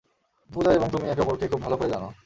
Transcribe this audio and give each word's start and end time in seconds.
পূজা 0.49 0.71
এবং 0.73 0.87
তুমি 0.91 1.05
একে 1.09 1.21
অপরকে, 1.21 1.45
খুব 1.47 1.61
ভাল 1.61 1.73
করে 1.75 1.89
জানো। 1.89 2.11